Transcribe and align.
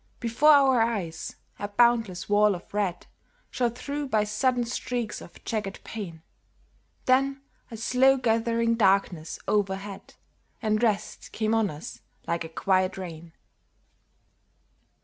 Before 0.19 0.49
our 0.49 0.81
eyes 0.81 1.35
a 1.59 1.67
boundless 1.67 2.27
wall 2.27 2.55
of 2.55 2.73
red 2.73 3.05
Shot 3.51 3.77
through 3.77 4.07
by 4.07 4.23
sudden 4.23 4.63
streaks 4.65 5.21
of 5.21 5.43
jagged 5.45 5.83
pain! 5.83 6.23
Then 7.05 7.43
a 7.69 7.77
slow 7.77 8.17
gathering 8.17 8.73
darkness 8.73 9.37
overhead 9.47 10.15
And 10.59 10.81
rest 10.81 11.31
came 11.31 11.53
on 11.53 11.69
us 11.69 12.01
like 12.25 12.43
a 12.43 12.49
quiet 12.49 12.97
rain. 12.97 13.33